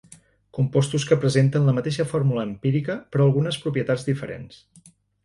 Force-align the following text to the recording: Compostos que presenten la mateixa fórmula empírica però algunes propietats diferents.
Compostos 0.57 1.03
que 1.09 1.17
presenten 1.25 1.67
la 1.67 1.75
mateixa 1.79 2.05
fórmula 2.13 2.45
empírica 2.53 2.97
però 3.13 3.29
algunes 3.29 3.61
propietats 3.67 4.07
diferents. 4.09 4.59